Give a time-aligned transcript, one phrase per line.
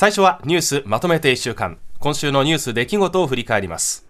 [0.00, 1.76] 最初はニュースまとめて1週間。
[1.98, 4.06] 今週のニュース出来事を振り返ります。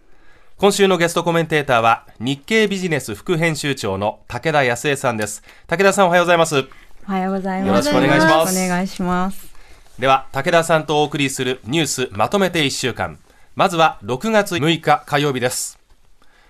[0.58, 5.42] 今週のゲストコメンテーターは日経ビジネス副編集長の武田康江さんです。
[5.66, 6.56] 武田さんおはようございます。
[6.58, 7.88] おはようございます。
[7.88, 8.66] よろしくお願いします。
[8.66, 9.54] お願いします。
[9.98, 13.18] では武田さんとお送りするニュースまとめて1週間。
[13.56, 15.78] まずは6月6日火曜日です。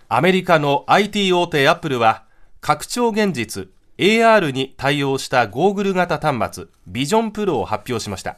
[0.09, 2.25] アメリカの IT 大手アップルは
[2.61, 3.69] 拡張現実
[3.99, 8.37] AR に対応したゴーグル型端末ビジョンプロを発表しました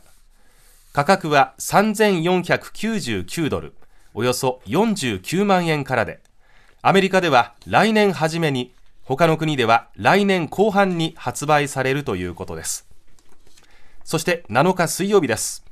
[0.93, 3.75] 価格は3499ドル
[4.13, 6.21] およそ49万円からで
[6.83, 12.89] アメリカでは来年初めに他の国では来年後半に発売されるということです。
[14.03, 15.65] そして7日水曜日です。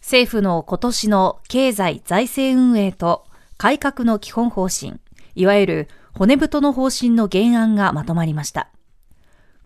[0.00, 3.24] 政府の今年の経済財政運営と
[3.56, 4.98] 改革の基本方針
[5.36, 8.68] いわゆる骨太の方針の原案がまとまりました。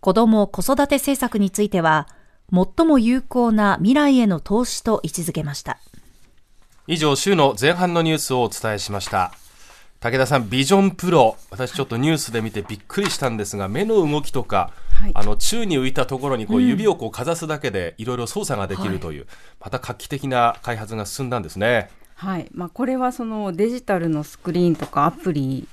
[0.00, 2.06] 子ども子育て政策については
[2.52, 5.78] 最も有効な未来への投資と位置づけました。
[6.86, 9.32] 以上週の前半のニュースをお伝えしました。
[10.00, 11.36] 武田さんビジョンプロ。
[11.50, 19.28] 私ちょっとニュースで見てびっくりしたんですが目の動きとか、はい、あの宙に浮いたところにこう指をこうかざすだけでいろいろ操作ができるという、はい、
[19.60, 21.88] また画期的な開発が進んだんですね。
[22.16, 22.48] はい。
[22.52, 25.66] まあ、これはそのデジタルのスクリーンとかアプリ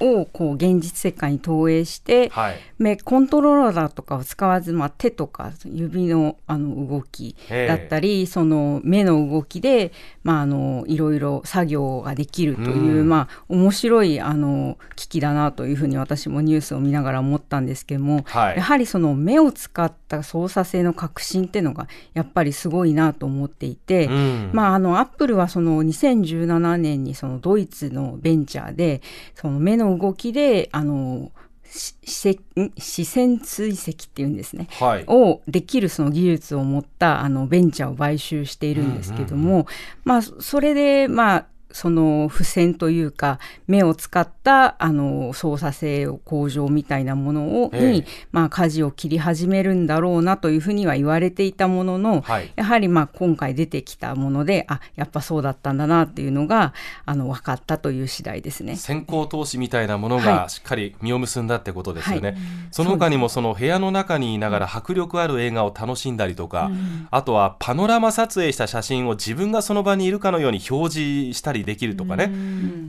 [0.00, 9.92] をこう現実世界に投影して、はい、目コントローラーとかを使わず、まあ、手とか指のあの動きだったりその目の動きで、
[10.24, 24.08] まあ、あのいろいろ作業ができるという、うまあ、面白いあの機器だなというふうに私もニュースを見ながら思ったんですけども、はい、やはりその目を使った操作性の革新っていうのがやっぱりすごいなと思っていて、
[24.52, 29.02] まあ、あのアップルはその2017年にそのドイツのベンチャーで
[29.34, 31.30] その目のの動きで、あの、
[31.66, 39.66] 視線追跡っていうんですね、はい、をできるその技術を持ったあのベンチャーを買収しているんですけども、うんうんうん、
[40.04, 56.74] まあそれでまあその付箋というか目を使ったあの操作性向上みたいなものを、えに、まあ、舵を切り始めるんだろうなというふうには言われていたものの、はい、やはりまあ今回出てきたものであやっぱそうだったんだなっていうのが
[57.06, 58.76] あの分かったという次第ですね。
[58.76, 62.38] 先行投資みたいなものがしっかり実を結んだってことですよね、はい。
[62.38, 72.32] はい、その他にもその部屋の中にいながら迫力ある映画を楽しんだりとか、うん、あとはパノラマ撮影した写真を自分がその場にいるかのように表示したりできるとかね、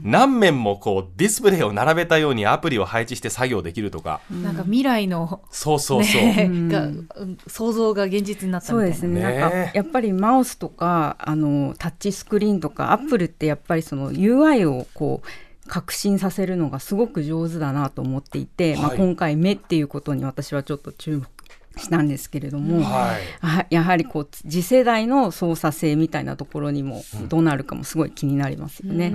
[0.02, 6.88] 何面もこうディスプレイを並べたようにアプリを配置して作業できるとか、なんか未来の、そうそうそう、ね、が
[7.46, 15.28] 想像が現実になったそうですね、なんかやっぱりマウスとかあのタッチスクリーンとかアップルってやっぱりその UI をこう
[15.66, 21.26] 革新させるのがすごく上手だなと思っていて、はい、まあ、今回目っていうことに私はちょっと注目
[21.76, 23.18] したんですけれども、は
[23.68, 29.12] い、やはりこう次世代の操作性みたいなところにもどうなるかもすごい気になりますよね。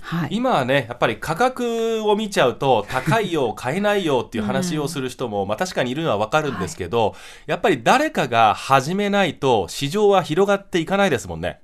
[0.00, 7.14] はい、今はねやっぱり価格を見ちゃうと高いよ買えないよっていう話をする人も、まあ、確かにいるのは分かるんですけど、はい、
[7.48, 11.60] やっぱり誰かが始めないと市場は広がっていかないですもんね。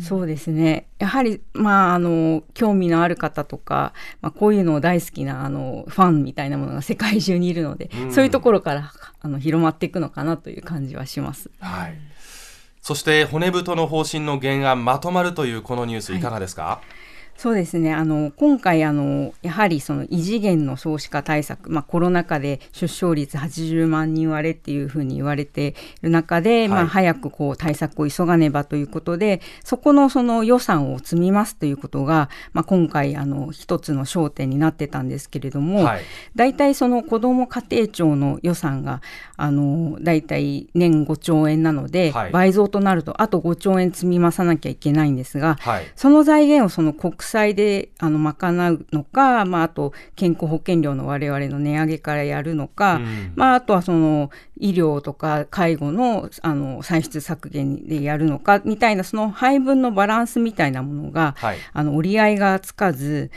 [0.00, 0.88] そうですね。
[0.98, 11.50] やはり、まあ、あの興味のある方とか、まあ、こういうのを大好きなあのファンみたいなものが 世界中にいるので、うん、そういうところからあの広まっていくのかなという感じはします。
[11.60, 11.98] はい。
[12.80, 16.18] そして骨太の方針の原案まとまるというこのニュースい。
[16.18, 17.01] かがですか、はい
[17.36, 17.92] そうですね。
[17.92, 36.02] あの今回あのやはりその異次元の少子化対策、まあ、コロナ禍で出生率80万人割れっていうふうに言われている中で、はい、まあ、早くこう対策を急がねばということでそこのその予算を積みますということが、まあ、今回あの一つの焦点になってたんですけれども、はい、
[36.36, 39.02] 大体その子ども家庭庁の予算が
[39.36, 45.58] あの大体年5兆円なので、はい、倍増となるとあと5兆円積み増さなきゃいけないんですが、
[45.96, 54.30] その財源をその国債であの賄うのか、まあ、あと健康保険料の我々の値上げからやるのか、うん、まあ、あとはその
[54.62, 63.32] 医療とか介護のあの歳出削減でやるのかみたいなその配分のバランスみたいなものが、はい、あの折り合いがつかず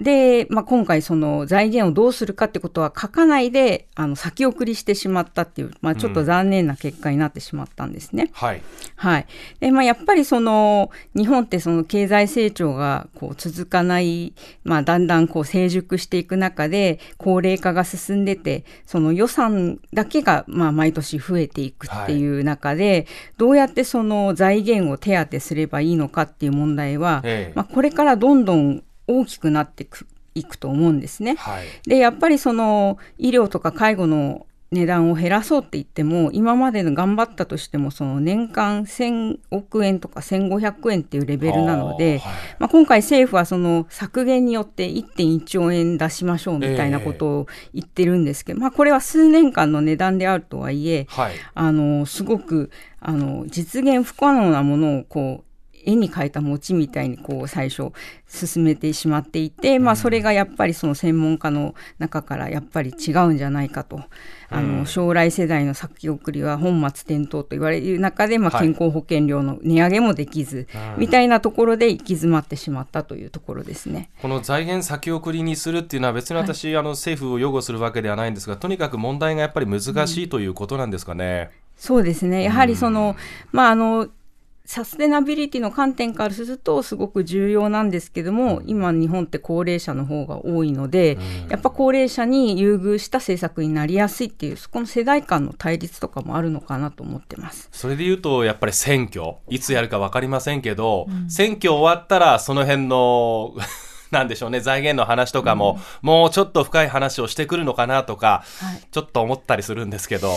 [0.00, 8.24] で、まあ、今回その財源をどうするかってことは書かないであの先送りしてしまったっていう、まあ、ちょっと残念な結果になってしまったんですね。
[8.24, 8.62] うん、はい、
[8.96, 9.26] はい、
[9.60, 14.32] でまあ、やっぱりその日本ってその経済成長がこう続かない、
[14.64, 23.06] まあ、だんだんこう成熟していく中で高齢化が進んでてその予算だけがまあ毎年増えていくっていう中で、はい、
[23.38, 31.34] どうやってその財源を手当てすればいいのかっていう問題は、ええ、まあ、これからどんどん大きくなっていくいくと思うんですね。
[31.36, 52.70] はい、でやっぱりその医療とか介護の値段を減らそうって言っても今までの頑張ったとしてもその年間1000億円とか1500円っていうレベルなので、はい、まあ、今回政府はその削減によって1.1兆円出しましょうみたいなことを言ってるんですけど、えー、まあ、これは数年間の値段であるとはいえ、はい、あのすごく
[53.00, 55.49] あの実現不可能なものをこう
[55.84, 57.92] 絵に描いた餅みたいにこう最初
[58.26, 64.02] 進めてしまっていて、まあ、それがやっぱりその専門家の中からやっぱり違うんじゃないかと、
[64.48, 74.10] あの将来世代の先送りは本末転倒と言われる中で、まあ、健康保険料の値上げもできず、みたいなところで行き詰まってしまったというところですね。
[74.22, 81.50] この財源先送りにするっていうのは別に私、はい、あの政府を擁護するわけではないんですがとにかく問題がやっぱり難しいということなんですかね。
[81.52, 81.60] うん。
[81.76, 82.42] そうですね。
[82.42, 83.16] やはりその、うん、
[83.52, 84.08] まあ、あの、
[84.70, 91.18] サステナビリティの観点からするとすごく重要なんですけども今日本って高齢者の方が多いので、
[91.48, 97.68] やっぱ高齢者に優遇した政策になりやすいっていうそこの世代間の対立とかもあるのかなと思ってます。
[97.72, 99.38] それでいうとやっぱり選挙。
[99.48, 103.56] いつやるか分かりませんけど、うん、選挙終わったらその辺の
[104.10, 110.32] なんでしょうね、財源の話とかも、うん、もうちょっと深い話をしてくるのかなとか、はい、ちょっと思ったりするんですけど。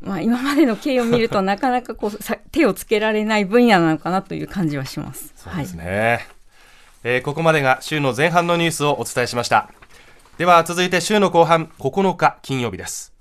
[0.00, 5.32] まあ、今までの経緯を見ると、なかなかこうさ手をつけられない分野なのかなという感じはします。
[5.36, 5.84] そうですね。
[7.02, 9.70] はい、えー、ここまでが週の前半のニュースをお伝えしました。
[10.38, 13.12] では続いて週の後半9日金曜日です。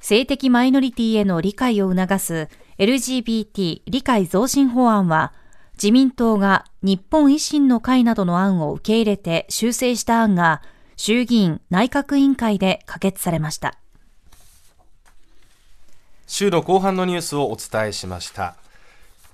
[0.00, 5.32] 性的マイノリティへの理解を促す LGBT 理解増進法案は
[5.76, 10.62] 自民党が日本維新の会などの案を受け入れて修正した案が
[10.96, 13.76] 衆議院内閣委員会で可決されました。
[16.26, 18.56] 週の後半のニュースをお伝えしました。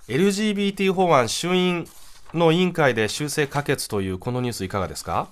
[0.08, 1.86] LGBT 法案衆院
[2.34, 5.28] の委員会で修正可決というこのニュースいかがですか？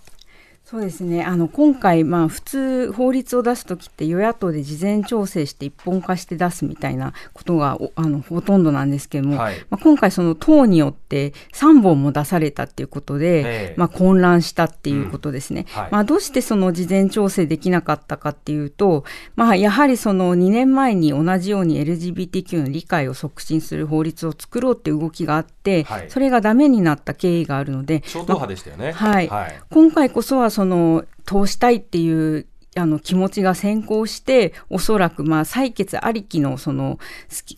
[0.70, 1.24] そうですね。
[1.24, 15.80] あの今回、まあ、普通、法律を出すときって与野党で事前調整して一本化して出すみたいなことがあのほとんどなんですけども、はい、まあ、今回、その党によって3本も出されたっていうことで、まあ、混乱したっていうことですね、うん。
[15.80, 19.04] はい、まあ、どうしてその事前調整できなかったかっていうと、
[19.36, 29.28] まあ、やはりその2年前に同じように LGBTQ の理解を促進する法律を作ろうっていう動きがあって、はい、それがダメになった経緯があるので、超党派でしたよね、まあ、はい。
[29.70, 36.98] 今回こそはその通したいっていうあの気持ちが先行しておそらくまあ採決ありきのその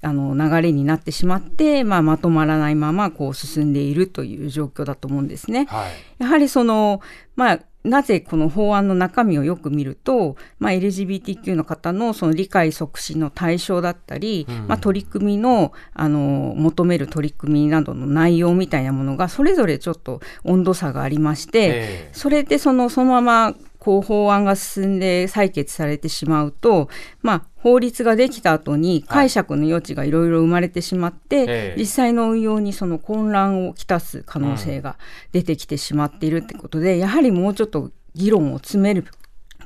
[0.03, 5.67] あの流れになってしまって、まあ、まとまらないままこう進んでいるという状況だと思うんですね。
[5.67, 7.01] はい、やはりその、
[7.37, 26.89] まあなぜこの法案の中身をよく見ると、まあ、LGBTQ の方のその理解促進の対象だったり、うん、まあ、取り組みのあの求める取り組みなどの内容みたいなものがそれぞれちょっと温度差がありまして、それでそのそのままこう法案が進んで採決されてしまうと、
[27.23, 34.99] まあ、法律ができた後に解釈の余地がいろいろ生まれてしまって、はい、実際の運用にその混乱をきたす可能性が
[35.33, 39.07] 出てきてしまっているってことで、うん、やはりもうちょっと議論を詰める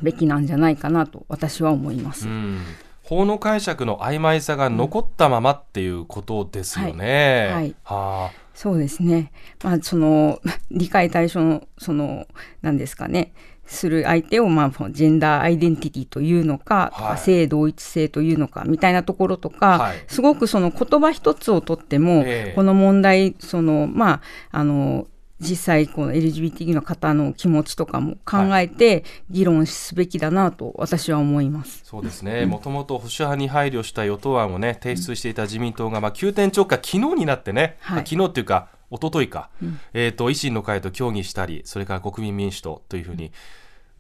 [0.01, 2.29] べきなんじゃないかなと私は思います。
[2.29, 2.63] うん
[3.05, 7.43] 法の解釈の曖昧さが残ったままっていうことですよね。
[7.43, 9.33] はい、はい、はあそうですね。
[9.63, 10.41] まあ、その、
[10.71, 12.27] 理解対象の、その、
[12.63, 13.33] 何ですかね。
[13.67, 25.07] する相手を、まあ、ジェンダーアイデンティティというのか、はい、性同一性というのかみたいなところとか、はい、すごくその言葉一つをとっても、えー、この問題そのまああの
[25.41, 32.47] 実際この LGBT の方の気持ちとかも考えて議論すべきだなと私は思います、そうですね。
[32.47, 43.33] もともと保守派に配慮した与党案をね提出していた自民党が、まあ、急転直下昨日になってね、はい、昨日っていうか一昨日か、うん、えーと、維新の会と協議したりそれから国民民主党というふうに、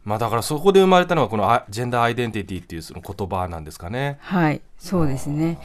[0.04, 4.18] まあ、だからそこで生まれたのがこのジェンダーアイデンティティっていうその言葉なんですかね。
[4.20, 4.60] はい。
[4.78, 5.58] そうですね。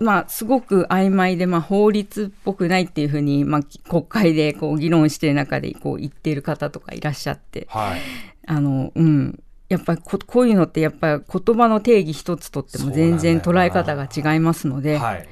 [0.00, 8.00] まあ、すごく曖昧で、まあ、法律っぽくないっていうふうに、まあ、国会でこう議論している中でこう言っている方とかいらっしゃって、はい、
[8.46, 14.98] あのうん、やっぱりここういうのってやっぱり言葉の定義一つとっても全然捉え方が違いますので。
[14.98, 15.28] はい、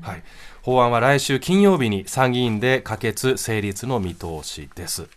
[0.00, 0.22] はい、
[0.62, 5.08] 法案は来週金曜日に参議院で可決成立の見通しです。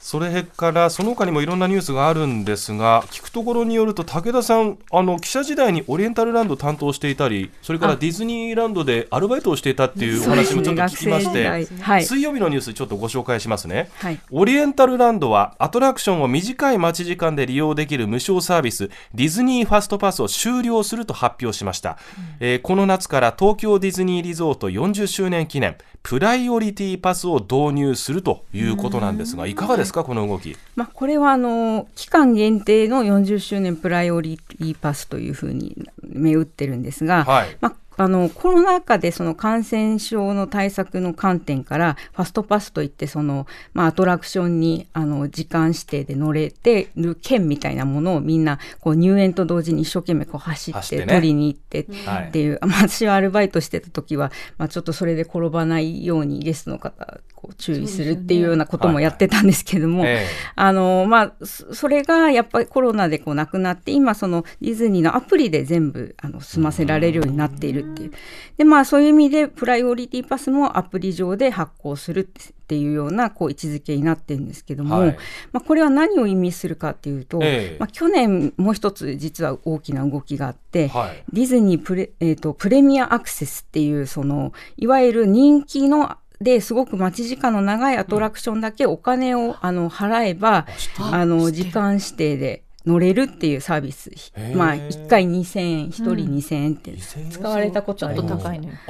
[0.00, 30.56] それからその他にもいろんなニュースがあるんですが聞くところによると武田さんあの記者時代にオリエンタルランド担当していたりそれからディズニーランドでアルバイトをしていたっていうお話もちょっと聞きまして、ねはい、水曜日のニュースちょっとご紹介しますね、はい、オリエンタルランドはアトラクションを短い待ち時間で利用できる無償サービスディズニーファストパスを終了すると発表しました、うん、えー、この夏から東京ディズニーリゾート40周年記念プライオリティパスを導入するということなんですがいかがですですか、この動き？
[30.76, 37.56] まあ、これはあの期間限定の40周年プライオリティパスというふうに銘打ってるんですが、はい。
[37.60, 52.28] まあ、あのコロナ禍でその感染症の対策の観点からファストパスといってその、まあ、アトラクションにあの時間指定で乗れてる券みたいなものをみんなこう入園と同時に一生懸命こう走って取りに行ってはい。
[52.28, 68.12] っていう、まあ、私はアルバイトしてた時は、まあ、ちょっとそれで転ばないようにゲストの方こう注意するっていうようなこともやってたんですけども、えあのまあ、そそれがやっぱりコロナでこうなくなって今そのディズニーのアプリで全部あの済ませられるようになっているっていう。
[68.58, 75.16] でまあそういう意味でプライオリティパスもアプリ上で発行するっていうようなこう位置づけになってるんですけども、はい。
[75.52, 77.76] まあ、これは何を意味するかっていうと、ええ。
[77.80, 81.24] まあ、去年もう一つ実は大きな動きがあって、はい。
[81.32, 90.66] ディズニープレ,、えー、とプレミアアクセスっていうそのいわゆる人気のですごく待ち時間の長いアトラクションだけお金を、あの払えば
[90.98, 94.10] あの時間指定で乗れるっていうサービス。
[94.54, 98.80] まあ1回2000円1人2000円って2000円使われたことあちょっりますと高いね。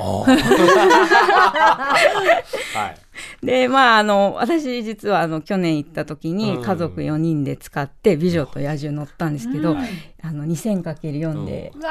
[3.43, 6.37] でまああの私実はあの去年行った時うん。
[6.37, 9.77] に家族4人で使って「美女と野獣」乗ったんですけど、
[10.23, 11.73] あの 2000×4 で。
[11.75, 11.91] うわ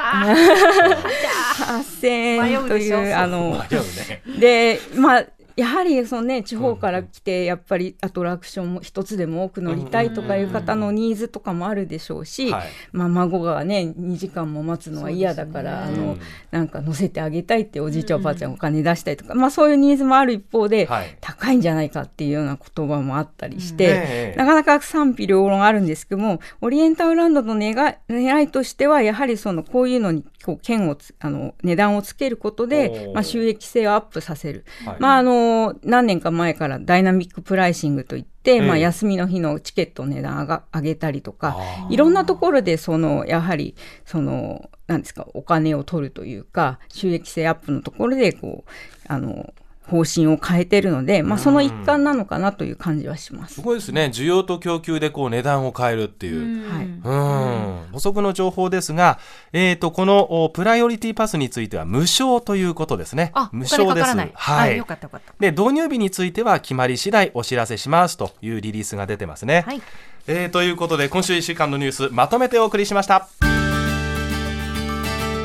[1.92, 2.06] 8000
[2.48, 3.62] 円というあの。
[4.40, 5.24] でまあ
[5.56, 12.68] やはりそのね地方から来てやっぱりアトラクションも一つでも多く乗りたいとかいう方のニーズとかもあるでしょうし、はい。
[12.92, 21.16] まあ、孫がね2時間も待つのは嫌だから、あのうんなんか乗せてあげたいっておじいちゃんおばあちゃんお金出したりとか、まあ、そういうニーズもある一方で、はい。
[21.20, 23.84] 高いんじゃないかっていうような言葉もあったりして。
[23.84, 24.38] ええ。
[24.38, 34.64] なかなか賛否両論あるんですけども、オリエンタルランドの願い狙いとしては、やはりそのこういうのにこう券をつあの値段をつけることおでー、まあ、収益性をアップさせる。
[34.84, 34.96] はい。
[34.98, 35.49] まああの
[35.82, 48.70] 何年か前からダイナミックプライシングといって、ええまあ、休みの日のチケットの値段上が上げたりとかあいろんなところでそのやはりそのなんですかお金を取るというか収益性アップのところでこう
[49.06, 49.52] あの
[49.90, 53.60] 方針を変えてるので、まあ、その一環なのかなという感じはしますす。
[53.60, 54.10] ごいですね。
[54.14, 56.70] 需要と供給でこう値段を変えるっていう。
[56.70, 59.18] はいうん補足の情報ですが、
[59.52, 63.32] えー、とこのおプライオリティパスについては無償ということですね。
[63.34, 63.78] あ、無償です。
[63.78, 64.30] かからない。
[64.32, 65.34] はいあよかったよかった。
[65.40, 69.64] で導入日については決まり次第お知らせしますというリリースが出てますね。
[69.66, 69.82] はい。
[70.26, 73.28] えーということで今週1週間のニュースまとめてお送りしました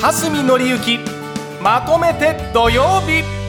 [0.00, 0.98] 蓮見紀之
[1.62, 3.45] まとめて土曜日